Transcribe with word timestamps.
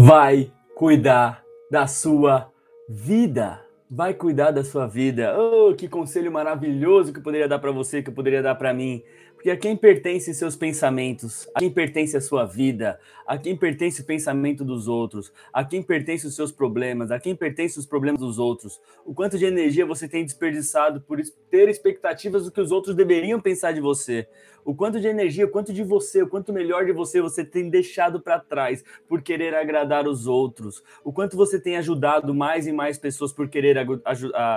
vai 0.00 0.52
cuidar 0.76 1.42
da 1.68 1.88
sua 1.88 2.52
vida. 2.88 3.60
Vai 3.90 4.14
cuidar 4.14 4.52
da 4.52 4.62
sua 4.62 4.86
vida. 4.86 5.36
Oh, 5.36 5.74
que 5.74 5.88
conselho 5.88 6.30
maravilhoso 6.30 7.12
que 7.12 7.18
eu 7.18 7.22
poderia 7.22 7.48
dar 7.48 7.58
para 7.58 7.72
você, 7.72 8.00
que 8.00 8.08
eu 8.08 8.14
poderia 8.14 8.40
dar 8.40 8.54
para 8.54 8.72
mim. 8.72 9.02
Porque 9.38 9.52
a 9.52 9.56
quem 9.56 9.76
pertence 9.76 10.34
seus 10.34 10.56
pensamentos, 10.56 11.48
a 11.54 11.60
quem 11.60 11.70
pertence 11.70 12.16
a 12.16 12.20
sua 12.20 12.44
vida, 12.44 12.98
a 13.24 13.38
quem 13.38 13.56
pertence 13.56 14.00
o 14.00 14.04
pensamento 14.04 14.64
dos 14.64 14.88
outros, 14.88 15.32
a 15.52 15.64
quem 15.64 15.80
pertence 15.80 16.26
os 16.26 16.34
seus 16.34 16.50
problemas, 16.50 17.12
a 17.12 17.20
quem 17.20 17.36
pertence 17.36 17.78
os 17.78 17.86
problemas 17.86 18.20
dos 18.20 18.36
outros. 18.40 18.80
O 19.06 19.14
quanto 19.14 19.38
de 19.38 19.46
energia 19.46 19.86
você 19.86 20.08
tem 20.08 20.24
desperdiçado 20.24 21.00
por 21.00 21.20
ter 21.48 21.68
expectativas 21.68 22.46
do 22.46 22.50
que 22.50 22.60
os 22.60 22.72
outros 22.72 22.96
deveriam 22.96 23.40
pensar 23.40 23.70
de 23.70 23.80
você. 23.80 24.26
O 24.64 24.74
quanto 24.74 25.00
de 25.00 25.06
energia, 25.06 25.44
o 25.44 25.50
quanto 25.50 25.72
de 25.72 25.84
você, 25.84 26.20
o 26.20 26.28
quanto 26.28 26.52
melhor 26.52 26.84
de 26.84 26.92
você 26.92 27.22
você 27.22 27.44
tem 27.44 27.70
deixado 27.70 28.20
para 28.20 28.40
trás 28.40 28.82
por 29.08 29.22
querer 29.22 29.54
agradar 29.54 30.08
os 30.08 30.26
outros. 30.26 30.82
O 31.04 31.12
quanto 31.12 31.36
você 31.36 31.60
tem 31.60 31.76
ajudado 31.76 32.34
mais 32.34 32.66
e 32.66 32.72
mais 32.72 32.98
pessoas 32.98 33.32
por 33.32 33.48
querer 33.48 33.78
ag 33.78 33.88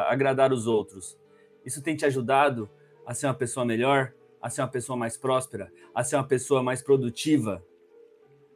agradar 0.10 0.52
os 0.52 0.66
outros. 0.66 1.16
Isso 1.64 1.84
tem 1.84 1.96
te 1.96 2.04
ajudado 2.04 2.68
a 3.06 3.14
ser 3.14 3.28
uma 3.28 3.36
pessoa 3.36 3.64
melhor? 3.64 4.12
A 4.42 4.50
ser 4.50 4.62
uma 4.62 4.68
pessoa 4.68 4.98
mais 4.98 5.18
próspera, 5.18 5.72
a 5.94 6.04
ser 6.04 6.16
uma 6.16 6.28
pessoa 6.28 6.64
mais 6.64 6.82
produtiva. 6.82 7.64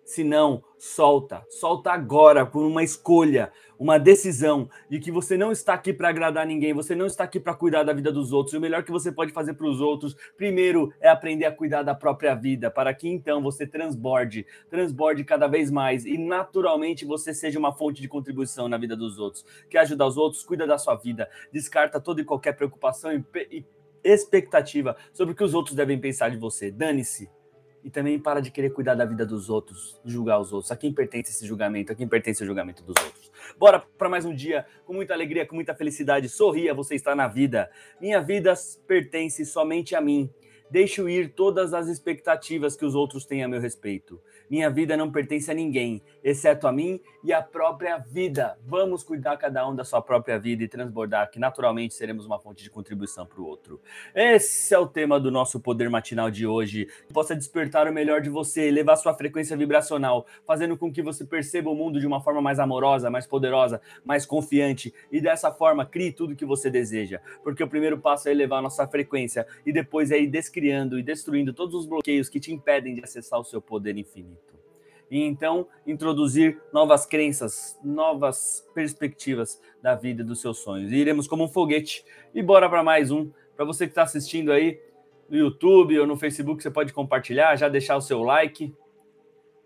Se 0.03 0.23
não, 0.23 0.63
solta, 0.77 1.43
solta 1.49 1.91
agora 1.91 2.45
por 2.45 2.63
uma 2.63 2.83
escolha, 2.83 3.51
uma 3.77 3.97
decisão 3.97 4.69
de 4.87 4.99
que 4.99 5.11
você 5.11 5.35
não 5.35 5.51
está 5.51 5.73
aqui 5.73 5.91
para 5.91 6.09
agradar 6.09 6.45
ninguém, 6.45 6.73
você 6.73 6.93
não 6.93 7.07
está 7.07 7.23
aqui 7.23 7.39
para 7.39 7.55
cuidar 7.55 7.81
da 7.81 7.91
vida 7.91 8.11
dos 8.11 8.31
outros. 8.31 8.53
E 8.53 8.57
o 8.57 8.61
melhor 8.61 8.83
que 8.83 8.91
você 8.91 9.11
pode 9.11 9.31
fazer 9.31 9.55
para 9.55 9.67
os 9.67 9.81
outros, 9.81 10.15
primeiro, 10.37 10.93
é 11.01 11.09
aprender 11.09 11.45
a 11.45 11.51
cuidar 11.51 11.81
da 11.81 11.95
própria 11.95 12.35
vida, 12.35 12.69
para 12.69 12.93
que 12.93 13.09
então 13.09 13.41
você 13.41 13.65
transborde, 13.65 14.45
transborde 14.69 15.23
cada 15.23 15.47
vez 15.47 15.71
mais 15.71 16.05
e 16.05 16.19
naturalmente 16.19 17.03
você 17.03 17.33
seja 17.33 17.57
uma 17.57 17.73
fonte 17.73 17.99
de 17.99 18.07
contribuição 18.07 18.69
na 18.69 18.77
vida 18.77 18.95
dos 18.95 19.17
outros. 19.17 19.43
Quer 19.69 19.79
ajudar 19.79 20.05
os 20.05 20.17
outros? 20.17 20.43
Cuida 20.43 20.67
da 20.67 20.77
sua 20.77 20.95
vida, 20.95 21.27
descarta 21.51 21.99
toda 21.99 22.21
e 22.21 22.25
qualquer 22.25 22.53
preocupação 22.53 23.11
e, 23.11 23.23
e 23.51 23.65
expectativa 24.05 24.95
sobre 25.11 25.33
o 25.33 25.35
que 25.35 25.43
os 25.43 25.53
outros 25.53 25.75
devem 25.75 25.99
pensar 25.99 26.29
de 26.29 26.37
você. 26.37 26.69
Dane-se. 26.69 27.29
E 27.83 27.89
também 27.89 28.17
para 28.17 28.39
de 28.39 28.49
querer 28.49 28.71
cuidar 28.71 28.95
da 28.95 29.05
vida 29.05 29.25
dos 29.25 29.49
outros, 29.49 29.99
julgar 30.03 30.39
os 30.39 30.51
outros. 30.51 30.71
A 30.71 30.75
quem 30.75 30.91
pertence 30.91 31.31
esse 31.31 31.45
julgamento? 31.45 31.91
A 31.91 31.95
quem 31.95 32.07
pertence 32.07 32.41
o 32.43 32.45
julgamento 32.45 32.83
dos 32.83 32.95
outros? 33.03 33.31
Bora 33.59 33.79
para 33.79 34.09
mais 34.09 34.25
um 34.25 34.33
dia 34.33 34.65
com 34.85 34.93
muita 34.93 35.13
alegria, 35.13 35.45
com 35.45 35.55
muita 35.55 35.75
felicidade. 35.75 36.27
Sorria, 36.27 36.73
você 36.73 36.95
está 36.95 37.15
na 37.15 37.27
vida. 37.27 37.69
Minha 38.01 38.19
vida 38.21 38.53
pertence 38.87 39.45
somente 39.45 39.95
a 39.95 40.01
mim. 40.01 40.29
Deixo 40.69 41.07
ir 41.07 41.29
todas 41.29 41.73
as 41.73 41.87
expectativas 41.87 42.75
que 42.75 42.85
os 42.85 42.95
outros 42.95 43.25
têm 43.25 43.43
a 43.43 43.47
meu 43.47 43.61
respeito. 43.61 44.19
Minha 44.49 44.69
vida 44.69 44.95
não 44.97 45.11
pertence 45.11 45.49
a 45.49 45.53
ninguém, 45.53 46.01
exceto 46.23 46.67
a 46.67 46.71
mim 46.71 46.99
e 47.23 47.33
a 47.33 47.41
própria 47.41 47.97
vida. 47.97 48.57
Vamos 48.65 49.03
cuidar 49.03 49.37
cada 49.37 49.67
um 49.67 49.75
da 49.75 49.83
sua 49.83 50.01
própria 50.01 50.37
vida 50.37 50.63
e 50.63 50.67
transbordar, 50.67 51.31
que 51.31 51.39
naturalmente 51.39 51.93
seremos 51.93 52.25
uma 52.25 52.39
fonte 52.39 52.63
de 52.63 52.69
contribuição 52.69 53.25
para 53.25 53.41
o 53.41 53.45
outro. 53.45 53.79
Esse 54.13 54.73
é 54.73 54.77
o 54.77 54.87
tema 54.87 55.19
do 55.19 55.31
nosso 55.31 55.59
poder 55.59 55.89
matinal 55.89 56.29
de 56.29 56.45
hoje. 56.45 56.87
Que 57.07 57.13
possa 57.13 57.35
despertar 57.35 57.87
o 57.87 57.93
melhor 57.93 58.21
de 58.21 58.29
você, 58.29 58.67
elevar 58.67 58.97
sua 58.97 59.13
frequência 59.13 59.57
vibracional, 59.57 60.25
fazendo 60.45 60.77
com 60.77 60.91
que 60.91 61.01
você 61.01 61.25
perceba 61.25 61.69
o 61.69 61.75
mundo 61.75 61.99
de 61.99 62.05
uma 62.05 62.21
forma 62.21 62.41
mais 62.41 62.59
amorosa, 62.59 63.09
mais 63.09 63.25
poderosa, 63.25 63.81
mais 64.03 64.25
confiante 64.25 64.93
e 65.11 65.19
dessa 65.21 65.51
forma 65.51 65.85
crie 65.85 66.11
tudo 66.11 66.35
que 66.35 66.45
você 66.45 66.69
deseja. 66.69 67.19
Porque 67.43 67.63
o 67.63 67.67
primeiro 67.67 67.97
passo 67.97 68.29
é 68.29 68.31
elevar 68.31 68.61
nossa 68.61 68.87
frequência 68.87 69.47
e 69.65 69.71
depois 69.71 70.11
é 70.11 70.19
ir 70.19 70.27
descriando 70.55 70.97
e 70.97 71.03
destruindo 71.03 71.53
todos 71.53 71.75
os 71.75 71.85
bloqueios 71.85 72.29
que 72.29 72.39
te 72.39 72.53
impedem 72.53 72.95
de 72.95 73.03
acessar 73.03 73.39
o 73.39 73.43
seu 73.43 73.61
poder 73.61 73.97
infinito 73.97 74.55
e 75.11 75.21
então 75.21 75.67
introduzir 75.85 76.59
novas 76.73 77.05
crenças, 77.05 77.77
novas 77.83 78.65
perspectivas 78.73 79.61
da 79.81 79.93
vida 79.93 80.23
e 80.23 80.25
dos 80.25 80.41
seus 80.41 80.59
sonhos. 80.59 80.91
E 80.91 80.95
iremos 80.95 81.27
como 81.27 81.43
um 81.43 81.47
foguete. 81.47 82.03
E 82.33 82.41
bora 82.41 82.67
para 82.67 82.81
mais 82.81 83.11
um. 83.11 83.29
Para 83.55 83.65
você 83.65 83.85
que 83.85 83.91
está 83.91 84.01
assistindo 84.01 84.51
aí 84.51 84.81
no 85.29 85.37
YouTube 85.37 85.99
ou 85.99 86.07
no 86.07 86.17
Facebook, 86.17 86.63
você 86.63 86.71
pode 86.71 86.91
compartilhar, 86.91 87.55
já 87.55 87.69
deixar 87.69 87.97
o 87.97 88.01
seu 88.01 88.23
like. 88.23 88.73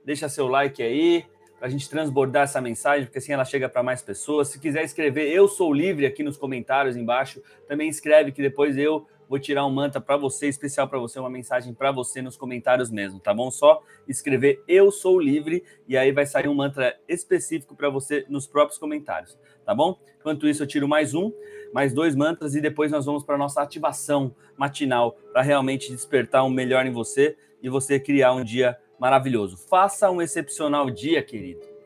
Deixa 0.04 0.28
seu 0.28 0.48
like 0.48 0.84
aí 0.84 1.26
para 1.58 1.68
a 1.68 1.72
gente 1.72 1.90
transbordar 1.90 2.44
essa 2.44 2.60
mensagem, 2.60 3.06
porque 3.06 3.20
assim 3.20 3.32
ela 3.32 3.46
chega 3.46 3.70
para 3.70 3.82
mais 3.82 4.02
pessoas. 4.02 4.50
Se 4.50 4.60
quiser 4.60 4.84
escrever 4.84 5.32
Eu 5.32 5.48
Sou 5.48 5.74
Livre 5.74 6.06
aqui 6.06 6.22
nos 6.22 6.36
comentários 6.36 6.98
embaixo, 6.98 7.42
também 7.66 7.88
escreve 7.88 8.34
que 8.34 8.42
depois 8.42 8.78
eu 8.78 9.08
vou 9.30 9.38
tirar 9.38 9.64
um 9.66 9.70
manta 9.70 10.02
para 10.02 10.18
você, 10.18 10.48
especial 10.48 10.88
para 10.88 10.98
você, 10.98 11.20
uma 11.20 11.30
mensagem 11.30 11.72
para 11.72 11.92
você 11.92 12.20
nos 12.20 12.36
comentários 12.36 12.90
mesmo, 12.90 13.20
tá 13.20 13.32
bom? 13.32 13.52
Só 13.52 13.84
escrever 14.08 14.64
Eu 14.68 14.92
Sou 14.92 15.20
Livre 15.20 15.64
e 15.88 15.96
aí 15.96 16.12
vai 16.12 16.26
sair 16.26 16.48
um 16.48 16.56
mantra 16.56 17.00
específico 17.08 17.76
para 17.76 17.90
você 17.90 18.26
nos 18.28 18.48
próprios 18.48 18.80
comentários, 18.80 19.38
tá 19.64 19.76
bom? 19.76 20.00
Enquanto 20.20 20.48
isso, 20.48 20.64
eu 20.64 20.68
tiro 20.68 20.88
mais 20.88 21.14
um, 21.14 21.32
mais 21.72 21.94
dois 21.94 22.16
mantras 22.16 22.56
e 22.56 22.62
depois 22.62 22.92
nós 22.92 23.06
vamos 23.06 23.24
para 23.24 23.38
nossa 23.38 23.62
ativação 23.62 24.36
matinal 24.58 25.16
para 25.32 25.44
realmente 25.44 25.92
despertar 25.92 26.44
um 26.44 26.50
melhor 26.50 26.88
em 26.88 26.92
você 26.92 27.38
e 27.62 27.70
você 27.70 28.00
criar 28.00 28.34
um 28.34 28.44
dia 28.44 28.76
maravilhoso. 29.00 29.56
Faça 29.70 30.10
um 30.10 30.22
excepcional 30.22 30.90
dia, 30.90 31.22
querido. 31.22 31.79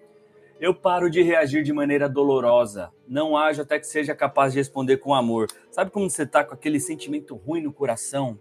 Eu 0.64 0.74
paro 0.74 1.10
de 1.10 1.22
reagir 1.22 1.62
de 1.62 1.74
maneira 1.74 2.08
dolorosa. 2.08 2.90
Não 3.06 3.36
ajo 3.36 3.62
até 3.62 3.78
que 3.78 3.86
seja 3.86 4.16
capaz 4.16 4.54
de 4.54 4.60
responder 4.60 4.96
com 4.96 5.14
amor. 5.14 5.48
Sabe 5.70 5.92
como 5.92 6.10
você 6.10 6.24
está 6.24 6.42
com 6.42 6.54
aquele 6.54 6.80
sentimento 6.80 7.36
ruim 7.36 7.62
no 7.62 7.74
coração? 7.74 8.40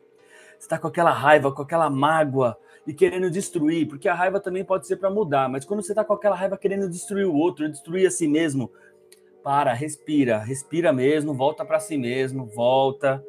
Você 0.50 0.66
está 0.66 0.78
com 0.78 0.86
aquela 0.86 1.10
raiva, 1.10 1.50
com 1.50 1.62
aquela 1.62 1.90
mágoa 1.90 2.56
e 2.86 2.94
querendo 2.94 3.28
destruir, 3.28 3.88
porque 3.88 4.08
a 4.08 4.14
raiva 4.14 4.38
também 4.38 4.64
pode 4.64 4.86
ser 4.86 4.98
para 4.98 5.10
mudar, 5.10 5.48
mas 5.48 5.64
quando 5.64 5.82
você 5.82 5.90
está 5.90 6.04
com 6.04 6.12
aquela 6.12 6.36
raiva 6.36 6.56
querendo 6.56 6.88
destruir 6.88 7.26
o 7.26 7.34
outro, 7.34 7.68
destruir 7.68 8.06
a 8.06 8.10
si 8.12 8.28
mesmo, 8.28 8.70
para, 9.42 9.72
respira, 9.72 10.38
respira 10.38 10.92
mesmo, 10.92 11.34
volta 11.34 11.64
para 11.64 11.80
si 11.80 11.98
mesmo, 11.98 12.46
volta. 12.46 13.20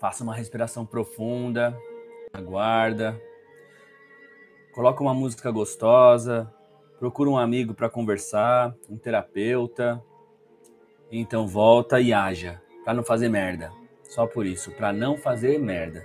Faça 0.00 0.24
uma 0.24 0.34
respiração 0.34 0.84
profunda, 0.84 1.78
aguarda. 2.32 3.29
Coloca 4.72 5.02
uma 5.02 5.12
música 5.12 5.50
gostosa, 5.50 6.52
procura 6.98 7.28
um 7.28 7.38
amigo 7.38 7.74
para 7.74 7.88
conversar, 7.88 8.74
um 8.88 8.96
terapeuta. 8.96 10.02
Então 11.10 11.48
volta 11.48 12.00
e 12.00 12.12
haja, 12.12 12.62
para 12.84 12.94
não 12.94 13.02
fazer 13.02 13.28
merda. 13.28 13.72
Só 14.04 14.26
por 14.26 14.46
isso, 14.46 14.70
para 14.72 14.92
não 14.92 15.16
fazer 15.16 15.58
merda, 15.58 16.04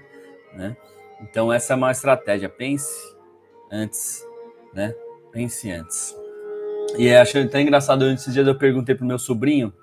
né? 0.54 0.76
Então 1.22 1.54
essa 1.54 1.74
é 1.74 1.76
uma 1.76 1.92
estratégia. 1.92 2.50
Pense 2.50 2.92
antes, 3.72 4.26
né? 4.74 4.96
Pense 5.32 5.70
antes. 5.72 6.16
E 6.98 7.08
é, 7.08 7.20
achei 7.20 7.44
até 7.44 7.62
engraçado, 7.62 8.08
esses 8.10 8.34
dias 8.34 8.48
eu 8.48 8.58
perguntei 8.58 8.96
pro 8.96 9.06
meu 9.06 9.20
sobrinho, 9.20 9.74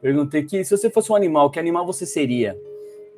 perguntei 0.00 0.42
que 0.42 0.64
se 0.64 0.76
você 0.76 0.90
fosse 0.90 1.12
um 1.12 1.14
animal, 1.14 1.50
que 1.50 1.60
animal 1.60 1.84
você 1.84 2.06
seria? 2.06 2.58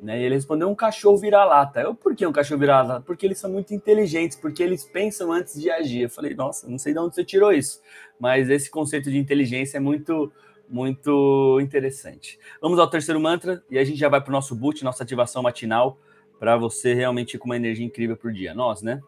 Né? 0.01 0.19
E 0.19 0.23
ele 0.23 0.35
respondeu 0.35 0.69
um 0.69 0.75
cachorro 0.75 1.17
vira-lata. 1.17 1.81
Eu, 1.81 1.95
por 1.95 2.15
que 2.15 2.25
um 2.25 2.31
cachorro 2.31 2.59
vira-lata? 2.59 3.01
Porque 3.01 3.25
eles 3.25 3.39
são 3.39 3.49
muito 3.49 3.73
inteligentes, 3.73 4.37
porque 4.37 4.61
eles 4.61 4.83
pensam 4.83 5.31
antes 5.31 5.59
de 5.59 5.69
agir. 5.69 6.01
Eu 6.01 6.09
falei, 6.09 6.33
nossa, 6.33 6.67
não 6.69 6.77
sei 6.77 6.93
de 6.93 6.99
onde 6.99 7.15
você 7.15 7.23
tirou 7.23 7.51
isso, 7.51 7.81
mas 8.19 8.49
esse 8.49 8.69
conceito 8.69 9.09
de 9.09 9.17
inteligência 9.17 9.77
é 9.77 9.79
muito, 9.79 10.31
muito 10.69 11.59
interessante. 11.61 12.39
Vamos 12.61 12.77
ao 12.79 12.89
terceiro 12.89 13.19
mantra 13.19 13.63
e 13.69 13.77
a 13.77 13.83
gente 13.83 13.97
já 13.97 14.09
vai 14.09 14.21
para 14.21 14.29
o 14.29 14.33
nosso 14.33 14.55
boot, 14.55 14.83
nossa 14.83 15.03
ativação 15.03 15.41
matinal, 15.41 15.97
para 16.39 16.57
você 16.57 16.93
realmente 16.93 17.35
ir 17.35 17.39
com 17.39 17.45
uma 17.45 17.55
energia 17.55 17.85
incrível 17.85 18.17
por 18.17 18.31
dia. 18.31 18.53
Nós, 18.53 18.81
né? 18.81 19.01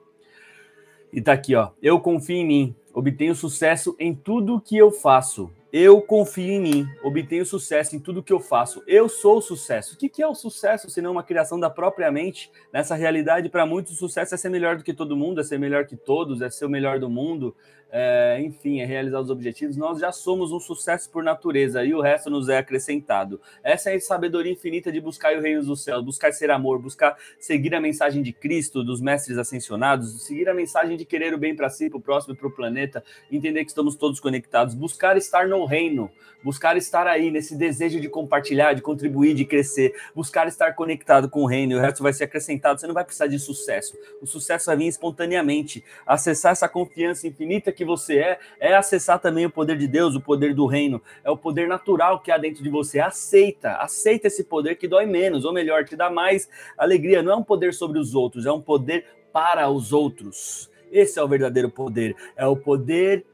E 1.11 1.21
tá 1.21 1.33
aqui, 1.33 1.55
ó. 1.55 1.71
Eu 1.81 1.99
confio 1.99 2.35
em 2.35 2.45
mim, 2.45 2.75
obtenho 2.93 3.35
sucesso 3.35 3.95
em 3.99 4.13
tudo 4.13 4.61
que 4.61 4.77
eu 4.77 4.91
faço. 4.91 5.51
Eu 5.71 6.01
confio 6.01 6.49
em 6.49 6.61
mim, 6.61 6.87
obtenho 7.03 7.45
sucesso 7.45 7.93
em 7.93 7.99
tudo 7.99 8.23
que 8.23 8.31
eu 8.31 8.39
faço. 8.39 8.81
Eu 8.87 9.09
sou 9.09 9.39
o 9.39 9.41
sucesso. 9.41 9.95
O 9.95 9.97
que 9.97 10.21
é 10.21 10.27
o 10.27 10.33
sucesso, 10.33 10.89
se 10.89 11.01
não 11.01 11.11
uma 11.11 11.23
criação 11.23 11.59
da 11.59 11.69
própria 11.69 12.09
mente? 12.09 12.49
Nessa 12.71 12.95
realidade, 12.95 13.49
para 13.49 13.65
muitos, 13.65 13.91
o 13.91 13.95
sucesso 13.95 14.33
é 14.33 14.37
ser 14.37 14.47
melhor 14.47 14.77
do 14.77 14.83
que 14.83 14.93
todo 14.93 15.17
mundo, 15.17 15.41
é 15.41 15.43
ser 15.43 15.59
melhor 15.59 15.85
que 15.85 15.97
todos, 15.97 16.41
é 16.41 16.49
ser 16.49 16.65
o 16.65 16.69
melhor 16.69 16.99
do 16.99 17.09
mundo, 17.09 17.53
é, 17.89 18.39
enfim, 18.41 18.81
é 18.81 18.85
realizar 18.85 19.19
os 19.21 19.29
objetivos, 19.29 19.77
nós 19.77 19.99
já 19.99 20.11
somos 20.11 20.51
um 20.51 20.59
sucesso 20.59 21.09
por 21.09 21.23
natureza 21.23 21.83
e 21.85 21.93
o 21.93 22.01
resto 22.01 22.29
nos 22.29 22.49
é 22.49 22.57
acrescentado. 22.57 23.39
Essa 23.63 23.91
é 23.91 23.95
a 23.95 23.99
sabedoria 23.99 24.51
infinita 24.51 24.91
de 24.91 24.99
buscar 24.99 25.35
o 25.37 25.41
reino 25.41 25.63
dos 25.63 25.83
céus, 25.83 26.03
buscar 26.03 26.33
ser 26.33 26.51
amor, 26.51 26.79
buscar 26.79 27.17
seguir 27.39 27.73
a 27.73 27.79
mensagem 27.79 28.21
de 28.21 28.33
Cristo, 28.33 28.83
dos 28.83 28.99
mestres 28.99 29.37
ascensionados, 29.37 30.25
seguir 30.25 30.49
a 30.49 30.53
mensagem 30.53 30.97
de 30.97 31.05
querer 31.05 31.33
o 31.33 31.37
bem 31.37 31.55
para 31.55 31.69
si, 31.69 31.89
para 31.89 31.97
o 31.97 32.01
próximo 32.01 32.33
e 32.33 32.37
para 32.37 32.47
o 32.47 32.51
planeta, 32.51 33.03
entender 33.31 33.63
que 33.63 33.71
estamos 33.71 33.95
todos 33.95 34.19
conectados, 34.19 34.73
buscar 34.73 35.15
estar 35.15 35.47
no 35.47 35.56
reino, 35.65 36.11
buscar 36.43 36.77
estar 36.77 37.07
aí 37.07 37.29
nesse 37.31 37.55
desejo 37.55 37.99
de 37.99 38.07
compartilhar, 38.07 38.73
de 38.73 38.81
contribuir, 38.81 39.33
de 39.33 39.45
crescer, 39.45 39.93
buscar 40.15 40.47
estar 40.47 40.73
conectado 40.73 41.29
com 41.29 41.41
o 41.43 41.45
reino, 41.45 41.77
o 41.77 41.79
resto 41.79 42.01
vai 42.01 42.13
ser 42.13 42.25
acrescentado. 42.25 42.79
Você 42.79 42.87
não 42.87 42.93
vai 42.93 43.03
precisar 43.03 43.27
de 43.27 43.39
sucesso. 43.39 43.97
O 44.21 44.25
sucesso 44.25 44.67
vai 44.67 44.77
vir 44.77 44.87
espontaneamente. 44.87 45.83
Acessar 46.05 46.53
essa 46.53 46.69
confiança 46.69 47.27
infinita 47.27 47.71
que 47.71 47.83
você 47.83 48.19
é, 48.19 48.39
é 48.59 48.75
acessar 48.75 49.19
também 49.19 49.45
o 49.45 49.49
poder 49.49 49.77
de 49.77 49.87
Deus, 49.87 50.15
o 50.15 50.21
poder 50.21 50.53
do 50.53 50.65
reino, 50.65 51.01
é 51.23 51.29
o 51.29 51.37
poder 51.37 51.67
natural 51.67 52.21
que 52.21 52.31
há 52.31 52.37
dentro 52.37 52.63
de 52.63 52.69
você. 52.69 52.99
Aceita, 52.99 53.73
aceita 53.73 54.27
esse 54.27 54.43
poder 54.43 54.75
que 54.75 54.87
dói 54.87 55.05
menos, 55.05 55.43
ou 55.43 55.53
melhor, 55.53 55.83
te 55.83 55.95
dá 55.95 56.09
mais 56.09 56.49
alegria. 56.77 57.21
Não 57.21 57.31
é 57.31 57.35
um 57.35 57.43
poder 57.43 57.73
sobre 57.73 57.99
os 57.99 58.15
outros, 58.15 58.45
é 58.45 58.51
um 58.51 58.61
poder 58.61 59.05
para 59.33 59.69
os 59.69 59.91
outros. 59.91 60.69
Esse 60.91 61.19
é 61.19 61.23
o 61.23 61.27
verdadeiro 61.27 61.69
poder. 61.69 62.15
É 62.35 62.45
o 62.47 62.55
poder 62.55 63.25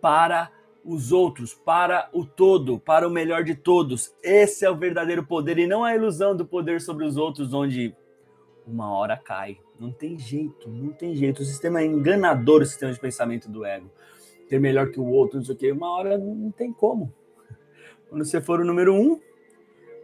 para 0.00 0.50
os 0.88 1.12
outros, 1.12 1.52
para 1.52 2.08
o 2.14 2.24
todo, 2.24 2.80
para 2.80 3.06
o 3.06 3.10
melhor 3.10 3.44
de 3.44 3.54
todos. 3.54 4.10
Esse 4.22 4.64
é 4.64 4.70
o 4.70 4.76
verdadeiro 4.76 5.22
poder 5.22 5.58
e 5.58 5.66
não 5.66 5.84
a 5.84 5.94
ilusão 5.94 6.34
do 6.34 6.46
poder 6.46 6.80
sobre 6.80 7.04
os 7.04 7.18
outros, 7.18 7.52
onde 7.52 7.94
uma 8.66 8.90
hora 8.90 9.14
cai. 9.14 9.58
Não 9.78 9.92
tem 9.92 10.18
jeito, 10.18 10.68
não 10.68 10.90
tem 10.90 11.14
jeito. 11.14 11.42
O 11.42 11.44
sistema 11.44 11.82
é 11.82 11.84
enganador, 11.84 12.62
o 12.62 12.66
sistema 12.66 12.90
de 12.90 12.98
pensamento 12.98 13.50
do 13.50 13.66
ego. 13.66 13.90
Ter 14.48 14.58
melhor 14.58 14.90
que 14.90 14.98
o 14.98 15.04
outro, 15.04 15.36
não 15.36 15.44
sei 15.44 15.54
o 15.54 15.58
quê. 15.58 15.72
Uma 15.72 15.90
hora 15.90 16.16
não 16.16 16.50
tem 16.50 16.72
como. 16.72 17.12
Quando 18.08 18.24
você 18.24 18.40
for 18.40 18.58
o 18.58 18.64
número 18.64 18.94
um, 18.94 19.20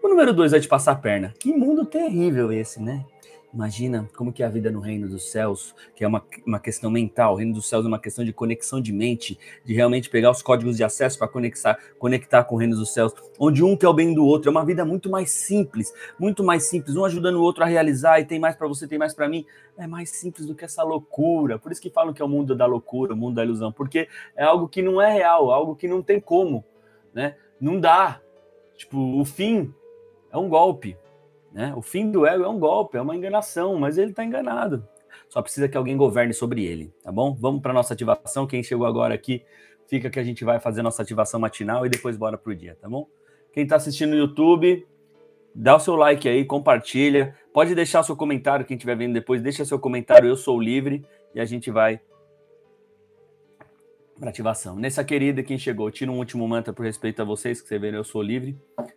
o 0.03 0.09
número 0.09 0.35
dois 0.35 0.53
vai 0.53 0.61
te 0.61 0.69
passar 0.69 0.93
a 0.93 0.97
perna. 0.97 1.33
Que 1.39 1.51
mundo 1.51 1.87
terrível 1.87 2.53
esse, 2.53 2.81
né? 2.81 3.07
Imagina 3.55 4.11
como 4.17 4.33
que 4.33 4.43
é 4.43 4.47
a 4.47 4.49
vida 4.49 4.69
no 4.69 4.81
reino 4.81 5.09
dos 5.09 5.31
céus, 5.31 5.77
que 5.95 6.03
é 6.03 6.09
uma, 6.09 6.27
uma 6.45 6.59
questão 6.59 6.91
mental. 6.91 7.35
O 7.35 7.37
reino 7.37 7.55
dos 7.55 7.69
céus 7.69 7.85
é 7.85 7.89
uma 7.89 8.01
questão 8.01 8.25
de 8.25 8.33
conexão 8.33 8.81
de 8.81 8.93
mente, 8.93 9.39
de 9.65 9.73
realmente 9.73 10.11
pegar 10.11 10.33
os 10.33 10.43
códigos 10.43 10.77
de 10.77 10.83
acesso 10.83 11.17
para 11.17 11.29
conectar, 11.29 11.79
conectar 11.97 12.43
com 12.43 12.57
o 12.57 12.59
reino 12.59 12.75
dos 12.75 12.93
céus, 12.93 13.15
onde 13.39 13.63
um 13.63 13.77
quer 13.77 13.87
o 13.87 13.93
bem 13.93 14.13
do 14.13 14.27
outro. 14.27 14.49
É 14.49 14.51
uma 14.51 14.65
vida 14.65 14.85
muito 14.85 15.09
mais 15.09 15.31
simples, 15.31 15.95
muito 16.19 16.43
mais 16.43 16.65
simples, 16.65 16.97
um 16.97 17.05
ajudando 17.05 17.37
o 17.37 17.43
outro 17.43 17.63
a 17.63 17.67
realizar 17.67 18.19
e 18.19 18.25
tem 18.25 18.41
mais 18.41 18.57
para 18.57 18.67
você, 18.67 18.89
tem 18.89 18.99
mais 18.99 19.15
para 19.15 19.29
mim. 19.29 19.47
É 19.79 19.87
mais 19.87 20.11
simples 20.11 20.47
do 20.47 20.55
que 20.57 20.65
essa 20.65 20.83
loucura. 20.83 21.57
Por 21.57 21.71
isso 21.71 21.81
que 21.81 21.91
falam 21.91 22.13
que 22.13 22.21
é 22.21 22.25
o 22.25 22.29
mundo 22.29 22.57
da 22.57 22.67
loucura, 22.67 23.15
o 23.15 23.17
mundo 23.17 23.37
da 23.37 23.45
ilusão, 23.45 23.71
porque 23.71 24.09
é 24.35 24.43
algo 24.43 24.67
que 24.67 24.83
não 24.83 25.01
é 25.01 25.13
real, 25.13 25.53
algo 25.53 25.77
que 25.77 25.87
não 25.87 26.03
tem 26.03 26.19
como, 26.19 26.65
né? 27.15 27.37
Não 27.61 27.79
dá. 27.79 28.21
Tipo, 28.77 28.99
o 29.21 29.25
fim 29.25 29.73
é 30.33 30.37
um 30.37 30.49
golpe. 30.49 30.97
Né? 31.55 31.73
O 31.77 31.81
fim 31.81 32.11
do 32.11 32.27
ego 32.27 32.43
é 32.43 32.49
um 32.49 32.59
golpe, 32.59 32.99
é 32.99 33.01
uma 33.01 33.15
enganação, 33.15 33.79
mas 33.79 33.97
ele 33.97 34.11
está 34.11 34.25
enganado. 34.25 34.85
Só 35.29 35.41
precisa 35.41 35.69
que 35.69 35.77
alguém 35.77 35.97
governe 35.97 36.35
sobre 36.35 36.65
ele, 36.65 36.93
tá 37.01 37.13
bom? 37.13 37.33
Vamos 37.41 37.63
para 37.63 37.73
nossa 37.73 37.95
ativação. 37.95 38.45
Quem 38.45 38.61
chegou 38.61 38.85
agora 38.85 39.15
aqui, 39.15 39.45
fica 39.87 40.11
que 40.11 40.19
a 40.19 40.25
gente 40.25 40.45
vai 40.45 40.59
fazer 40.59 40.83
nossa 40.83 41.01
ativação 41.01 41.39
matinal 41.39 41.87
e 41.87 41.89
depois 41.89 42.17
bora 42.17 42.37
pro 42.37 42.57
dia, 42.57 42.77
tá 42.81 42.89
bom? 42.89 43.07
Quem 43.53 43.63
está 43.63 43.77
assistindo 43.77 44.11
no 44.11 44.17
YouTube, 44.17 44.85
dá 45.55 45.77
o 45.77 45.79
seu 45.79 45.95
like 45.95 46.29
aí, 46.29 46.45
compartilha. 46.45 47.37
Pode 47.53 47.73
deixar 47.73 48.03
seu 48.03 48.17
comentário, 48.17 48.67
quem 48.67 48.77
estiver 48.77 48.97
vendo 48.97 49.13
depois, 49.13 49.41
deixa 49.41 49.65
seu 49.65 49.79
comentário, 49.79 50.29
eu 50.29 50.37
sou 50.37 50.61
livre, 50.61 51.07
e 51.33 51.41
a 51.41 51.45
gente 51.45 51.71
vai 51.71 52.01
para 54.19 54.31
ativação. 54.31 54.77
Nessa 54.77 55.05
querida, 55.05 55.43
quem 55.43 55.59
chegou, 55.59 55.91
tira 55.91 56.11
um 56.11 56.19
último 56.19 56.47
mantra 56.47 56.73
por 56.73 56.85
respeito 56.85 57.21
a 57.21 57.25
vocês, 57.25 57.61
que 57.61 57.69
você 57.69 57.79
vê, 57.79 57.95
eu 57.95 58.05
sou 58.05 58.23
livre. 58.23 58.57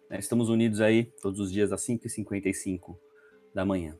Né? 0.09 0.19
Estamos 0.19 0.49
unidos 0.49 0.81
aí 0.81 1.05
todos 1.21 1.39
os 1.39 1.51
dias 1.51 1.71
às 1.71 1.85
5h55 1.85 2.95
da 3.53 3.65
manhã. 3.65 3.97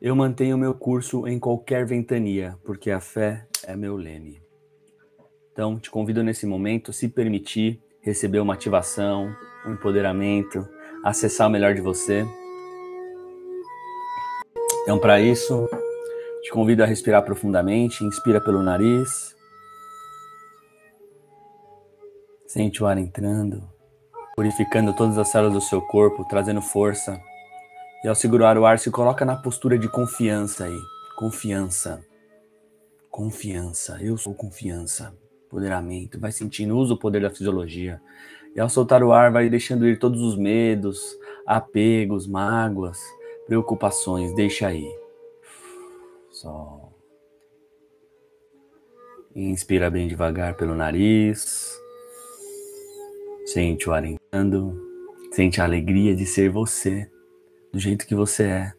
Eu 0.00 0.14
mantenho 0.14 0.58
meu 0.58 0.74
curso 0.74 1.26
em 1.26 1.38
qualquer 1.38 1.86
ventania, 1.86 2.56
porque 2.64 2.90
a 2.90 3.00
fé 3.00 3.46
é 3.64 3.74
meu 3.74 3.96
leme. 3.96 4.40
Então, 5.52 5.78
te 5.78 5.90
convido 5.90 6.22
nesse 6.22 6.46
momento, 6.46 6.92
se 6.92 7.08
permitir, 7.08 7.80
receber 8.02 8.40
uma 8.40 8.54
ativação, 8.54 9.34
um 9.66 9.72
empoderamento, 9.72 10.68
acessar 11.02 11.48
o 11.48 11.50
melhor 11.50 11.74
de 11.74 11.80
você. 11.80 12.26
Então, 14.82 14.98
para 14.98 15.18
isso, 15.18 15.68
te 16.42 16.50
convido 16.50 16.82
a 16.82 16.86
respirar 16.86 17.24
profundamente, 17.24 18.04
inspira 18.04 18.40
pelo 18.40 18.62
nariz 18.62 19.35
Sente 22.56 22.82
o 22.82 22.86
ar 22.86 22.96
entrando, 22.96 23.62
purificando 24.34 24.94
todas 24.94 25.18
as 25.18 25.28
células 25.28 25.52
do 25.52 25.60
seu 25.60 25.82
corpo, 25.82 26.24
trazendo 26.24 26.62
força. 26.62 27.20
E 28.02 28.08
ao 28.08 28.14
segurar 28.14 28.56
o 28.56 28.64
ar, 28.64 28.78
se 28.78 28.90
coloca 28.90 29.26
na 29.26 29.36
postura 29.36 29.78
de 29.78 29.90
confiança 29.90 30.64
aí. 30.64 30.80
Confiança. 31.18 32.02
Confiança. 33.10 33.98
Eu 34.00 34.16
sou 34.16 34.34
confiança. 34.34 35.14
Empoderamento. 35.44 36.18
Vai 36.18 36.32
sentindo, 36.32 36.78
usa 36.78 36.94
o 36.94 36.98
poder 36.98 37.20
da 37.20 37.28
fisiologia. 37.28 38.00
E 38.54 38.58
ao 38.58 38.70
soltar 38.70 39.02
o 39.02 39.12
ar, 39.12 39.30
vai 39.30 39.50
deixando 39.50 39.86
ir 39.86 39.98
todos 39.98 40.22
os 40.22 40.34
medos, 40.34 41.14
apegos, 41.46 42.26
mágoas, 42.26 42.98
preocupações. 43.46 44.34
Deixa 44.34 44.68
aí. 44.68 44.90
Só. 46.30 46.88
Inspira 49.34 49.90
bem 49.90 50.08
devagar 50.08 50.56
pelo 50.56 50.74
nariz. 50.74 51.75
Sente 53.46 53.88
o 53.88 53.92
ar 53.92 54.04
entrando, 54.04 54.76
sente 55.30 55.60
a 55.60 55.64
alegria 55.64 56.16
de 56.16 56.26
ser 56.26 56.50
você, 56.50 57.08
do 57.72 57.78
jeito 57.78 58.04
que 58.04 58.12
você 58.12 58.42
é. 58.42 58.72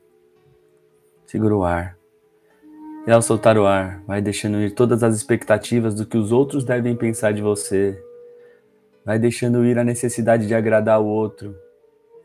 Segura 1.26 1.56
o 1.56 1.64
ar. 1.64 1.98
E 3.08 3.12
ao 3.12 3.22
soltar 3.22 3.58
o 3.58 3.66
ar, 3.66 4.04
vai 4.06 4.22
deixando 4.22 4.60
ir 4.60 4.72
todas 4.72 5.04
as 5.04 5.16
expectativas 5.16 5.96
do 5.96 6.06
que 6.06 6.18
os 6.18 6.34
outros 6.34 6.66
devem 6.66 6.98
pensar 6.98 7.32
de 7.32 7.42
você. 7.42 7.98
Vai 9.06 9.18
deixando 9.18 9.66
ir 9.66 9.80
a 9.80 9.86
necessidade 9.86 10.46
de 10.46 10.54
agradar 10.54 11.00
o 11.00 11.06
outro. 11.06 11.56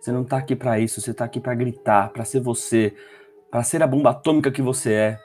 Você 0.01 0.11
não 0.11 0.23
está 0.23 0.39
aqui 0.39 0.57
para 0.57 0.81
isso, 0.81 1.01
você 1.01 1.13
está 1.13 1.25
aqui 1.25 1.39
para 1.39 1.55
gritar, 1.55 2.13
para 2.13 2.25
ser 2.25 2.41
você, 2.41 2.93
para 3.53 3.63
ser 3.63 3.85
a 3.85 3.87
bomba 3.87 4.11
atômica 4.11 4.51
que 4.51 4.61
você 4.61 4.93
é. 4.93 5.19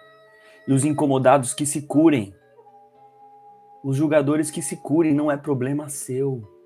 E 0.67 0.71
os 0.71 0.85
incomodados 0.85 1.55
que 1.55 1.65
se 1.65 1.81
curem. 1.81 2.35
Os 3.83 3.97
julgadores 3.97 4.51
que 4.51 4.61
se 4.61 4.77
curem 4.77 5.15
não 5.15 5.31
é 5.31 5.35
problema 5.35 5.89
seu 5.89 6.56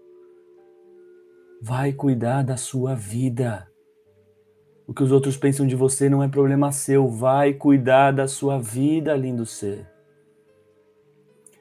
vai 1.62 1.94
cuidar 1.94 2.42
da 2.42 2.58
sua 2.58 2.96
vida. 2.96 3.68
O 4.88 4.94
que 4.96 5.04
os 5.04 5.12
outros 5.12 5.38
pensam 5.38 5.68
de 5.68 5.76
você 5.76 6.10
não 6.10 6.24
é 6.24 6.28
problema 6.28 6.72
seu, 6.72 7.08
vai 7.08 7.54
cuidar 7.54 8.12
da 8.12 8.28
sua 8.28 8.60
vida, 8.60 9.16
lindo 9.16 9.46
ser. 9.46 9.88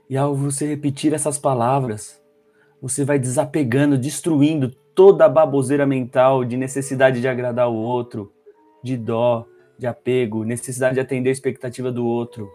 E 0.09 0.17
ao 0.17 0.35
você 0.35 0.67
repetir 0.67 1.13
essas 1.13 1.39
palavras, 1.39 2.19
você 2.81 3.05
vai 3.05 3.19
desapegando, 3.19 3.99
destruindo 3.99 4.71
toda 4.95 5.27
a 5.27 5.29
baboseira 5.29 5.87
mental 5.87 6.47
de 6.47 6.57
necessidade 6.57 7.21
de 7.21 7.29
agradar 7.29 7.69
o 7.69 7.75
outro, 7.75 8.33
de 8.83 8.97
dó, 8.97 9.47
de 9.79 9.87
apego, 9.87 10.45
necessidade 10.45 10.95
de 10.95 11.01
atender 11.01 11.29
a 11.29 11.33
expectativa 11.33 11.93
do 11.93 12.07
outro. 12.07 12.51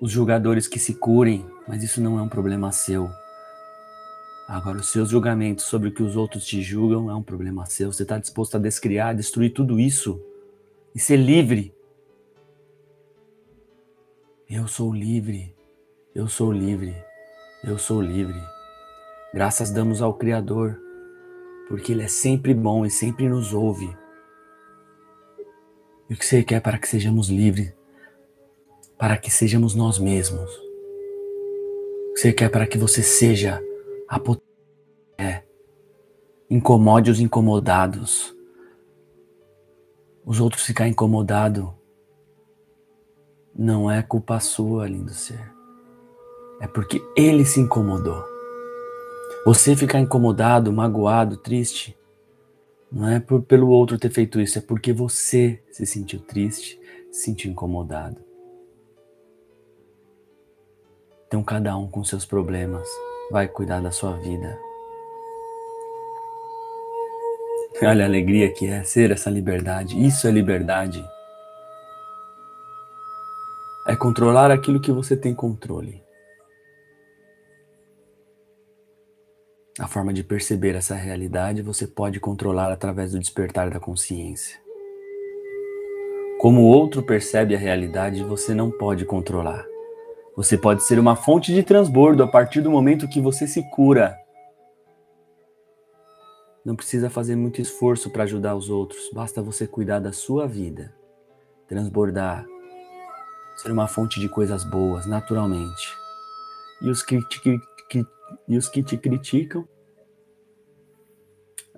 Os 0.00 0.10
julgadores 0.10 0.66
que 0.66 0.80
se 0.80 0.94
curem, 0.94 1.46
mas 1.68 1.84
isso 1.84 2.00
não 2.02 2.18
é 2.18 2.22
um 2.22 2.28
problema 2.28 2.72
seu. 2.72 3.08
Agora, 4.52 4.76
os 4.76 4.90
seus 4.90 5.08
julgamentos 5.08 5.64
sobre 5.64 5.88
o 5.88 5.92
que 5.92 6.02
os 6.02 6.14
outros 6.14 6.44
te 6.44 6.60
julgam 6.60 7.10
é 7.10 7.14
um 7.14 7.22
problema 7.22 7.64
seu. 7.64 7.90
Você 7.90 8.02
está 8.02 8.18
disposto 8.18 8.54
a 8.54 8.60
descriar, 8.60 9.16
destruir 9.16 9.48
tudo 9.54 9.80
isso 9.80 10.22
e 10.94 11.00
ser 11.00 11.16
livre. 11.16 11.74
Eu 14.50 14.68
sou 14.68 14.92
livre, 14.92 15.56
eu 16.14 16.28
sou 16.28 16.52
livre, 16.52 16.94
eu 17.64 17.78
sou 17.78 18.02
livre. 18.02 18.38
Graças 19.32 19.70
damos 19.70 20.02
ao 20.02 20.12
Criador, 20.12 20.78
porque 21.66 21.92
Ele 21.92 22.02
é 22.02 22.08
sempre 22.08 22.52
bom 22.52 22.84
e 22.84 22.90
sempre 22.90 23.30
nos 23.30 23.54
ouve. 23.54 23.90
E 26.10 26.12
o 26.12 26.16
que 26.18 26.26
você 26.26 26.42
quer 26.42 26.60
para 26.60 26.76
que 26.76 26.86
sejamos 26.86 27.30
livres? 27.30 27.72
Para 28.98 29.16
que 29.16 29.30
sejamos 29.30 29.74
nós 29.74 29.98
mesmos. 29.98 30.54
O 32.10 32.12
que 32.12 32.20
você 32.20 32.34
quer 32.34 32.50
para 32.50 32.66
que 32.66 32.76
você 32.76 33.02
seja 33.02 33.58
a 34.12 34.18
potência. 34.18 34.51
Incomode 36.52 37.10
os 37.10 37.18
incomodados. 37.18 38.36
Os 40.22 40.38
outros 40.38 40.64
ficar 40.66 40.86
incomodado 40.86 41.72
não 43.54 43.90
é 43.90 44.02
culpa 44.02 44.38
sua, 44.38 44.86
lindo 44.86 45.14
ser. 45.14 45.40
É 46.60 46.66
porque 46.66 47.02
ele 47.16 47.46
se 47.46 47.58
incomodou. 47.58 48.22
Você 49.46 49.74
ficar 49.74 49.98
incomodado, 49.98 50.70
magoado, 50.70 51.38
triste, 51.38 51.96
não 52.92 53.08
é 53.08 53.18
por, 53.18 53.40
pelo 53.40 53.70
outro 53.70 53.98
ter 53.98 54.10
feito 54.10 54.38
isso, 54.38 54.58
é 54.58 54.60
porque 54.60 54.92
você 54.92 55.58
se 55.72 55.86
sentiu 55.86 56.20
triste, 56.20 56.78
se 57.10 57.22
sentiu 57.22 57.50
incomodado. 57.50 58.22
Então, 61.26 61.42
cada 61.42 61.74
um 61.78 61.88
com 61.88 62.04
seus 62.04 62.26
problemas 62.26 62.86
vai 63.30 63.48
cuidar 63.48 63.80
da 63.80 63.90
sua 63.90 64.18
vida. 64.18 64.54
Olha 67.84 68.04
a 68.04 68.06
alegria 68.06 68.52
que 68.52 68.68
é 68.68 68.84
ser 68.84 69.10
essa 69.10 69.28
liberdade. 69.28 70.00
Isso 70.00 70.28
é 70.28 70.30
liberdade. 70.30 71.04
É 73.88 73.96
controlar 73.96 74.52
aquilo 74.52 74.80
que 74.80 74.92
você 74.92 75.16
tem 75.16 75.34
controle. 75.34 76.00
A 79.80 79.88
forma 79.88 80.12
de 80.12 80.22
perceber 80.22 80.76
essa 80.76 80.94
realidade 80.94 81.60
você 81.60 81.84
pode 81.86 82.20
controlar 82.20 82.70
através 82.70 83.12
do 83.12 83.18
despertar 83.18 83.68
da 83.68 83.80
consciência. 83.80 84.60
Como 86.38 86.60
o 86.60 86.66
outro 86.66 87.02
percebe 87.02 87.56
a 87.56 87.58
realidade, 87.58 88.22
você 88.22 88.54
não 88.54 88.70
pode 88.70 89.04
controlar. 89.04 89.64
Você 90.36 90.56
pode 90.56 90.84
ser 90.84 91.00
uma 91.00 91.16
fonte 91.16 91.52
de 91.52 91.64
transbordo 91.64 92.22
a 92.22 92.28
partir 92.28 92.60
do 92.60 92.70
momento 92.70 93.08
que 93.08 93.20
você 93.20 93.46
se 93.46 93.62
cura. 93.70 94.21
Não 96.64 96.76
precisa 96.76 97.10
fazer 97.10 97.34
muito 97.34 97.60
esforço 97.60 98.10
para 98.10 98.22
ajudar 98.22 98.54
os 98.54 98.70
outros, 98.70 99.10
basta 99.12 99.42
você 99.42 99.66
cuidar 99.66 99.98
da 99.98 100.12
sua 100.12 100.46
vida, 100.46 100.94
transbordar, 101.66 102.46
ser 103.56 103.72
uma 103.72 103.88
fonte 103.88 104.20
de 104.20 104.28
coisas 104.28 104.64
boas, 104.64 105.06
naturalmente. 105.06 105.88
E 106.80 106.88
os 106.88 107.02
que 107.02 107.20
te, 107.28 107.40
que, 107.88 108.06
e 108.48 108.56
os 108.56 108.68
que 108.68 108.82
te 108.82 108.96
criticam, 108.96 109.66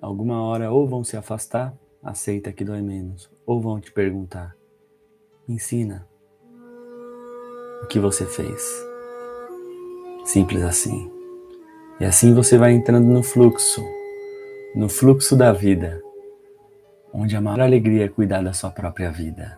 alguma 0.01 0.43
hora 0.43 0.71
ou 0.71 0.87
vão 0.87 1.03
se 1.03 1.17
afastar, 1.17 1.75
aceita 2.03 2.53
que 2.53 2.63
dói 2.63 2.81
menos, 2.81 3.29
ou 3.45 3.59
vão 3.59 3.79
te 3.79 3.91
perguntar: 3.91 4.55
ensina 5.47 6.07
o 7.83 7.87
que 7.87 7.99
você 7.99 8.25
fez. 8.25 8.85
Simples 10.23 10.63
assim. 10.63 11.11
E 11.99 12.05
assim 12.05 12.33
você 12.33 12.57
vai 12.57 12.73
entrando 12.73 13.07
no 13.07 13.23
fluxo, 13.23 13.81
no 14.75 14.89
fluxo 14.89 15.37
da 15.37 15.53
vida, 15.53 16.03
onde 17.13 17.33
a 17.33 17.39
maior 17.39 17.61
alegria 17.61 18.03
é 18.03 18.09
cuidar 18.09 18.43
da 18.43 18.51
sua 18.51 18.69
própria 18.69 19.09
vida. 19.09 19.57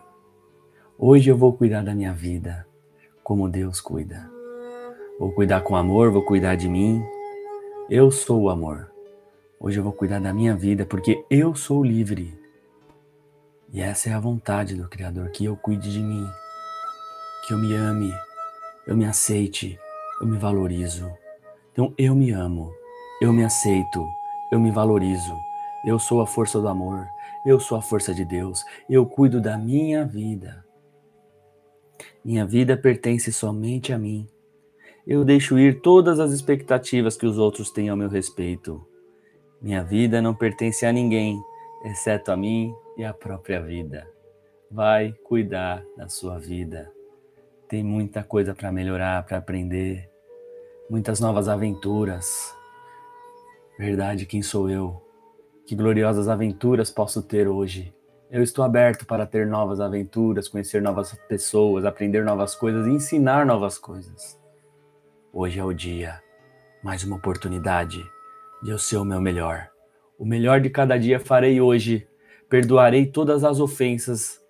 Hoje 0.96 1.28
eu 1.28 1.36
vou 1.36 1.52
cuidar 1.52 1.82
da 1.82 1.92
minha 1.92 2.12
vida 2.12 2.64
como 3.24 3.48
Deus 3.48 3.80
cuida. 3.80 4.30
Vou 5.18 5.32
cuidar 5.32 5.62
com 5.62 5.74
amor, 5.74 6.12
vou 6.12 6.22
cuidar 6.22 6.54
de 6.54 6.68
mim. 6.68 7.02
Eu 7.90 8.12
sou 8.12 8.42
o 8.42 8.48
amor. 8.48 8.92
Hoje 9.58 9.80
eu 9.80 9.82
vou 9.82 9.92
cuidar 9.92 10.20
da 10.20 10.32
minha 10.32 10.54
vida 10.54 10.86
porque 10.86 11.24
eu 11.28 11.52
sou 11.52 11.82
livre. 11.82 12.38
E 13.72 13.80
essa 13.80 14.10
é 14.10 14.12
a 14.12 14.20
vontade 14.20 14.76
do 14.76 14.88
Criador, 14.88 15.30
que 15.30 15.44
eu 15.44 15.56
cuide 15.56 15.90
de 15.90 16.00
mim, 16.00 16.24
que 17.44 17.52
eu 17.52 17.58
me 17.58 17.74
ame, 17.74 18.14
eu 18.86 18.96
me 18.96 19.04
aceite, 19.04 19.76
eu 20.20 20.28
me 20.28 20.38
valorizo. 20.38 21.10
Então 21.72 21.92
eu 21.98 22.14
me 22.14 22.30
amo, 22.30 22.72
eu 23.20 23.32
me 23.32 23.44
aceito, 23.44 24.06
eu 24.50 24.58
me 24.58 24.70
valorizo. 24.70 25.36
Eu 25.84 25.98
sou 25.98 26.20
a 26.20 26.26
força 26.26 26.60
do 26.60 26.68
amor, 26.68 27.06
eu 27.46 27.60
sou 27.60 27.78
a 27.78 27.82
força 27.82 28.12
de 28.12 28.24
Deus, 28.24 28.64
eu 28.90 29.06
cuido 29.06 29.40
da 29.40 29.56
minha 29.56 30.04
vida. 30.04 30.64
Minha 32.24 32.44
vida 32.44 32.76
pertence 32.76 33.32
somente 33.32 33.92
a 33.92 33.98
mim. 33.98 34.28
Eu 35.06 35.24
deixo 35.24 35.58
ir 35.58 35.80
todas 35.80 36.20
as 36.20 36.32
expectativas 36.32 37.16
que 37.16 37.26
os 37.26 37.38
outros 37.38 37.70
têm 37.70 37.88
ao 37.88 37.96
meu 37.96 38.08
respeito. 38.08 38.86
Minha 39.62 39.82
vida 39.82 40.20
não 40.20 40.34
pertence 40.34 40.84
a 40.84 40.92
ninguém, 40.92 41.42
exceto 41.84 42.30
a 42.30 42.36
mim 42.36 42.74
e 42.96 43.04
a 43.04 43.14
própria 43.14 43.60
vida. 43.62 44.06
Vai 44.70 45.12
cuidar 45.24 45.82
da 45.96 46.08
sua 46.08 46.38
vida. 46.38 46.92
Tem 47.68 47.82
muita 47.82 48.22
coisa 48.22 48.54
para 48.54 48.70
melhorar, 48.70 49.24
para 49.24 49.38
aprender, 49.38 50.08
muitas 50.90 51.20
novas 51.20 51.48
aventuras. 51.48 52.57
Verdade, 53.78 54.26
quem 54.26 54.42
sou 54.42 54.68
eu? 54.68 55.00
Que 55.64 55.76
gloriosas 55.76 56.26
aventuras 56.26 56.90
posso 56.90 57.22
ter 57.22 57.46
hoje? 57.46 57.94
Eu 58.28 58.42
estou 58.42 58.64
aberto 58.64 59.06
para 59.06 59.24
ter 59.24 59.46
novas 59.46 59.78
aventuras, 59.78 60.48
conhecer 60.48 60.82
novas 60.82 61.14
pessoas, 61.28 61.84
aprender 61.84 62.24
novas 62.24 62.56
coisas 62.56 62.88
e 62.88 62.90
ensinar 62.90 63.46
novas 63.46 63.78
coisas. 63.78 64.36
Hoje 65.32 65.60
é 65.60 65.64
o 65.64 65.72
dia, 65.72 66.20
mais 66.82 67.04
uma 67.04 67.14
oportunidade 67.14 68.04
de 68.64 68.70
eu 68.70 68.78
ser 68.78 68.96
o 68.96 69.04
meu 69.04 69.20
melhor. 69.20 69.70
O 70.18 70.24
melhor 70.24 70.60
de 70.60 70.70
cada 70.70 70.98
dia 70.98 71.20
farei 71.20 71.60
hoje. 71.60 72.04
Perdoarei 72.48 73.06
todas 73.06 73.44
as 73.44 73.60
ofensas. 73.60 74.42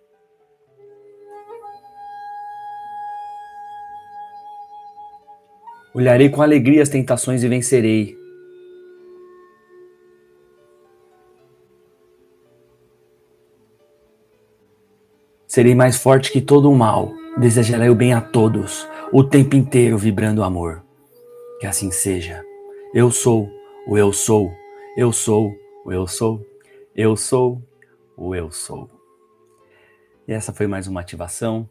Olharei 5.93 6.31
com 6.31 6.41
alegria 6.41 6.83
as 6.83 6.89
tentações 6.89 7.43
e 7.45 7.49
vencerei. 7.49 8.17
Serei 15.59 15.75
mais 15.75 15.97
forte 15.97 16.31
que 16.31 16.41
todo 16.41 16.71
o 16.71 16.77
mal. 16.77 17.13
Desejarei 17.37 17.89
o 17.89 17.95
bem 17.97 18.15
a 18.15 18.21
todos, 18.21 18.89
o 19.13 19.25
tempo 19.25 19.57
inteiro 19.57 19.99
vibrando 19.99 20.45
amor. 20.45 20.85
Que 21.59 21.67
assim 21.67 21.91
seja. 21.91 22.45
Eu 22.95 23.11
sou 23.11 23.51
o 23.85 23.99
eu 23.99 24.13
sou. 24.13 24.53
Eu 24.97 25.13
sou 25.13 25.53
o 25.85 25.93
eu 25.93 26.07
sou. 26.07 26.47
Eu 26.95 27.17
sou 27.17 27.61
o 28.17 28.37
eu 28.37 28.53
sou. 28.53 28.89
E 30.29 30.33
essa 30.33 30.53
foi 30.53 30.69
mais 30.69 30.87
uma 30.87 31.01
ativação 31.01 31.69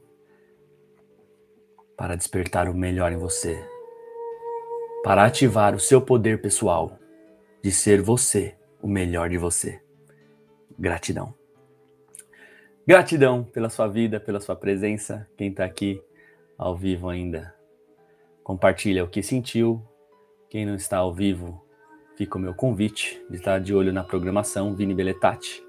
para 1.95 2.17
despertar 2.17 2.67
o 2.67 2.73
melhor 2.73 3.13
em 3.13 3.17
você. 3.17 3.57
Para 5.01 5.23
ativar 5.23 5.73
o 5.73 5.79
seu 5.79 6.01
poder 6.01 6.41
pessoal 6.41 6.99
de 7.63 7.71
ser 7.71 8.01
você 8.01 8.53
o 8.81 8.87
melhor 8.89 9.29
de 9.29 9.37
você. 9.37 9.79
Gratidão. 10.77 11.36
Gratidão 12.87 13.43
pela 13.43 13.67
sua 13.69 13.85
vida, 13.85 14.17
pela 14.17 14.39
sua 14.39 14.55
presença. 14.55 15.27
Quem 15.35 15.49
está 15.49 15.65
aqui 15.65 16.01
ao 16.57 16.73
vivo 16.73 17.09
ainda, 17.09 17.53
compartilha 18.41 19.03
o 19.03 19.09
que 19.09 19.21
sentiu. 19.21 19.83
Quem 20.49 20.65
não 20.65 20.75
está 20.75 20.99
ao 20.99 21.13
vivo, 21.13 21.61
fica 22.15 22.37
o 22.37 22.41
meu 22.41 22.53
convite 22.53 23.21
de 23.29 23.35
estar 23.35 23.59
de 23.59 23.75
olho 23.75 23.91
na 23.91 24.05
programação 24.05 24.73
Vini 24.73 24.93
Beletati. 24.93 25.61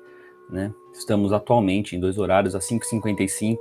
Né? 0.48 0.72
Estamos 0.92 1.32
atualmente 1.32 1.96
em 1.96 1.98
dois 1.98 2.18
horários, 2.18 2.54
às 2.54 2.64
5h55 2.68 3.58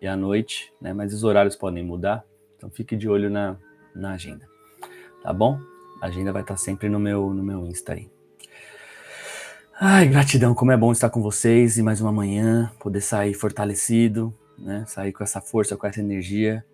e 0.00 0.06
à 0.06 0.16
noite, 0.16 0.72
né? 0.80 0.92
mas 0.92 1.12
os 1.12 1.24
horários 1.24 1.56
podem 1.56 1.82
mudar, 1.82 2.24
então 2.56 2.70
fique 2.70 2.94
de 2.94 3.08
olho 3.08 3.28
na, 3.28 3.56
na 3.92 4.12
agenda. 4.12 4.48
Tá 5.24 5.32
bom? 5.32 5.58
A 6.00 6.06
agenda 6.06 6.32
vai 6.32 6.42
estar 6.42 6.56
sempre 6.56 6.88
no 6.88 7.00
meu, 7.00 7.34
no 7.34 7.42
meu 7.42 7.66
Insta 7.66 7.94
aí. 7.94 8.08
Ai, 9.80 10.08
gratidão, 10.08 10.56
como 10.56 10.72
é 10.72 10.76
bom 10.76 10.90
estar 10.90 11.08
com 11.08 11.22
vocês 11.22 11.78
e 11.78 11.84
mais 11.84 12.00
uma 12.00 12.10
manhã, 12.10 12.68
poder 12.80 13.00
sair 13.00 13.32
fortalecido, 13.32 14.34
né? 14.58 14.84
Sair 14.88 15.12
com 15.12 15.22
essa 15.22 15.40
força, 15.40 15.76
com 15.76 15.86
essa 15.86 16.00
energia, 16.00 16.64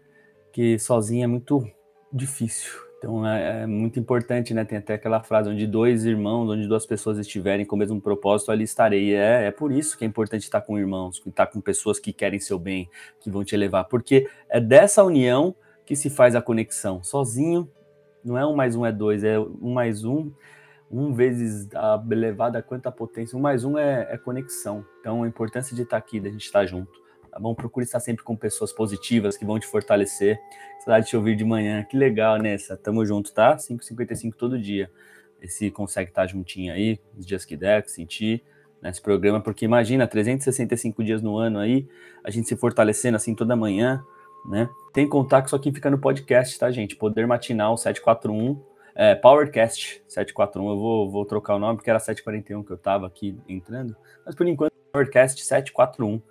que 0.51 0.79
sozinho 0.79 1.23
é 1.23 1.27
muito 1.27 1.71
difícil. 2.11 2.73
Então 2.97 3.29
é, 3.29 3.65
é, 3.65 3.67
muito 3.67 4.01
importante, 4.01 4.55
né? 4.55 4.65
Tem 4.65 4.79
até 4.79 4.95
aquela 4.95 5.23
frase 5.23 5.51
onde 5.51 5.67
dois 5.67 6.07
irmãos, 6.07 6.49
onde 6.49 6.67
duas 6.67 6.87
pessoas 6.87 7.19
estiverem 7.19 7.67
com 7.67 7.77
o 7.77 7.79
mesmo 7.79 8.01
propósito, 8.01 8.51
ali 8.51 8.65
estarei. 8.65 9.15
É, 9.15 9.49
é 9.49 9.51
por 9.51 9.71
isso 9.71 9.99
que 9.99 10.05
é 10.07 10.09
importante 10.09 10.45
estar 10.45 10.63
com 10.63 10.79
irmãos, 10.79 11.23
estar 11.27 11.49
com 11.49 11.61
pessoas 11.61 11.99
que 11.99 12.11
querem 12.11 12.41
seu 12.41 12.59
bem, 12.59 12.89
que 13.21 13.29
vão 13.29 13.45
te 13.45 13.55
elevar, 13.55 13.85
porque 13.85 14.27
é 14.49 14.59
dessa 14.59 15.05
união 15.05 15.55
que 15.85 15.95
se 15.95 16.09
faz 16.09 16.35
a 16.35 16.41
conexão. 16.41 17.05
Sozinho 17.05 17.69
não 18.25 18.39
é 18.39 18.47
um 18.47 18.57
mais 18.57 18.75
um 18.75 18.87
é 18.87 18.91
dois, 18.91 19.23
é 19.23 19.39
um 19.39 19.75
mais 19.75 20.07
um 20.07 20.33
um 20.95 21.13
vezes 21.13 21.69
a 21.75 22.03
elevada 22.11 22.63
quanta 22.63 22.91
potência, 22.93 23.37
um 23.37 23.41
mais 23.41 23.65
um 23.65 23.77
é, 23.77 24.07
é, 24.11 24.17
conexão. 24.17 24.87
Então, 25.01 25.25
a 25.25 25.29
importância 25.29 25.75
de 25.75 25.83
estar 25.83 25.97
aqui, 25.97 26.21
da 26.21 26.31
gente 26.31 26.45
estar 26.45 26.65
junto, 26.67 26.93
tá 27.33 27.39
bom? 27.41 27.53
Procure 27.53 27.85
estar 27.85 27.99
sempre 27.99 28.23
com 28.23 28.37
pessoas 28.37 28.73
positivas 28.73 29.37
que 29.37 29.45
vão 29.45 29.59
te 29.59 29.67
fortalecer. 29.67 30.41
Saudade 30.79 31.07
de 31.07 31.11
te 31.11 31.17
ouvir 31.17 31.35
de 31.35 31.45
manhã, 31.45 31.83
que 31.83 31.97
legal, 31.97 32.39
Nessa. 32.39 32.77
Tamo 32.77 33.05
junto, 33.05 33.33
tá? 33.33 33.57
5h55 33.57 34.35
todo 34.35 34.57
dia. 34.57 34.89
Esse 35.43 35.69
consegue 35.69 36.11
estar 36.11 36.29
juntinho 36.29 36.73
aí, 36.73 37.01
os 37.19 37.27
dias 37.27 37.45
que 37.45 37.57
der, 37.57 37.83
que 37.83 37.91
sentir 37.91 38.45
nesse 38.81 39.03
programa, 39.03 39.41
porque 39.41 39.65
imagina, 39.65 40.07
365 40.07 41.03
dias 41.03 41.23
no 41.23 41.37
ano 41.37 41.59
aí, 41.59 41.89
a 42.23 42.31
gente 42.31 42.47
se 42.47 42.55
fortalecendo 42.55 43.17
assim 43.17 43.35
toda 43.35 43.57
manhã, 43.57 44.05
né? 44.47 44.69
Tem 44.93 45.09
contato, 45.09 45.51
só 45.51 45.59
que 45.59 45.73
fica 45.73 45.91
no 45.91 45.99
podcast, 45.99 46.57
tá, 46.57 46.71
gente? 46.71 46.95
Poder 46.95 47.27
Matinal 47.27 47.77
741 47.77 48.74
é, 48.95 49.15
Powercast 49.15 50.03
741, 50.07 50.71
eu 50.71 50.79
vou, 50.79 51.11
vou 51.11 51.25
trocar 51.25 51.57
o 51.57 51.59
nome 51.59 51.77
porque 51.77 51.91
era 51.91 51.99
741 51.99 52.63
que 52.63 52.71
eu 52.71 52.77
estava 52.77 53.07
aqui 53.07 53.37
entrando, 53.49 53.97
mas 54.25 54.35
por 54.35 54.47
enquanto 54.47 54.73
Powercast 54.93 55.45
741, 55.45 56.23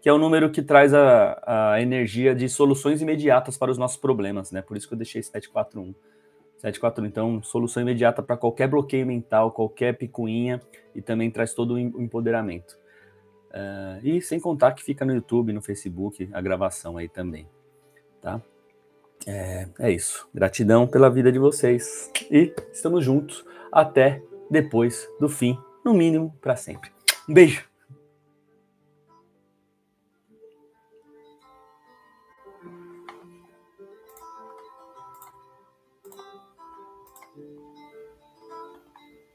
que 0.00 0.08
é 0.08 0.12
o 0.12 0.18
número 0.18 0.50
que 0.50 0.62
traz 0.62 0.94
a, 0.94 1.72
a 1.72 1.82
energia 1.82 2.34
de 2.34 2.48
soluções 2.48 3.02
imediatas 3.02 3.58
para 3.58 3.70
os 3.70 3.78
nossos 3.78 3.96
problemas, 3.96 4.52
né? 4.52 4.62
Por 4.62 4.76
isso 4.76 4.86
que 4.86 4.94
eu 4.94 4.98
deixei 4.98 5.22
741. 5.22 5.94
741, 6.58 7.06
então, 7.06 7.42
solução 7.42 7.82
imediata 7.82 8.22
para 8.22 8.36
qualquer 8.36 8.68
bloqueio 8.68 9.04
mental, 9.04 9.50
qualquer 9.50 9.98
picuinha 9.98 10.60
e 10.94 11.02
também 11.02 11.28
traz 11.28 11.52
todo 11.52 11.74
o 11.74 11.78
empoderamento. 11.78 12.78
Uh, 13.50 14.06
e 14.06 14.22
sem 14.22 14.38
contar 14.38 14.72
que 14.72 14.82
fica 14.82 15.04
no 15.04 15.12
YouTube, 15.12 15.52
no 15.52 15.60
Facebook, 15.60 16.30
a 16.32 16.40
gravação 16.40 16.96
aí 16.96 17.08
também, 17.08 17.48
tá? 18.20 18.40
É, 19.26 19.66
é 19.78 19.90
isso. 19.90 20.28
Gratidão 20.34 20.86
pela 20.86 21.10
vida 21.10 21.30
de 21.30 21.38
vocês. 21.38 22.10
E 22.30 22.52
estamos 22.72 23.04
juntos 23.04 23.44
até 23.70 24.20
depois 24.50 25.08
do 25.18 25.28
fim, 25.28 25.58
no 25.84 25.94
mínimo 25.94 26.36
para 26.40 26.56
sempre. 26.56 26.90
Um 27.28 27.34
beijo. 27.34 27.71